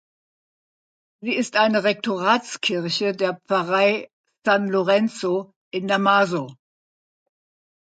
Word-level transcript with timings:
Sie 1.23 1.35
ist 1.35 1.55
eine 1.57 1.83
Rektoratskirche 1.83 3.11
der 3.11 3.39
Pfarrei 3.45 4.09
San 4.43 4.67
Lorenzo 4.67 5.53
in 5.69 5.87
Damaso. 5.87 6.55